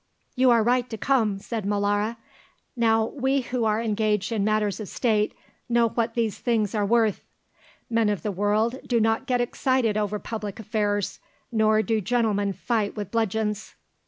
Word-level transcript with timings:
"You 0.35 0.49
are 0.49 0.63
right 0.63 0.89
to 0.89 0.97
come," 0.97 1.37
said 1.37 1.63
Molara. 1.63 2.17
"Now 2.75 3.05
we 3.09 3.41
who 3.41 3.65
are 3.65 3.79
engaged 3.79 4.31
in 4.31 4.43
matters 4.43 4.79
of 4.79 4.87
State 4.89 5.35
know 5.69 5.89
what 5.89 6.15
these 6.15 6.39
things 6.39 6.73
are 6.73 6.87
worth; 6.87 7.23
men 7.87 8.09
of 8.09 8.23
the 8.23 8.31
world 8.31 8.79
do 8.87 8.99
not 8.99 9.27
get 9.27 9.41
excited 9.41 9.97
over 9.97 10.17
public 10.17 10.59
affairs, 10.59 11.19
nor 11.51 11.83
do 11.83 12.01
gentlemen 12.01 12.51
fight 12.51 12.95
with 12.95 13.11
bludgeons." 13.11 13.75